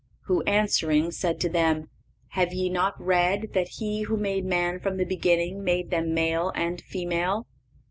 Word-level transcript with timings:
Who, 0.21 0.41
answering, 0.45 1.11
said 1.11 1.39
to 1.41 1.47
them: 1.49 1.91
Have 2.29 2.53
ye 2.53 2.69
not 2.71 2.99
read 2.99 3.53
that 3.53 3.67
He 3.77 4.01
who 4.01 4.17
made 4.17 4.45
man 4.45 4.79
from 4.79 4.97
the 4.97 5.05
beginning 5.05 5.63
made 5.63 5.91
them 5.91 6.11
male 6.15 6.51
and 6.55 6.81
female? 6.81 7.45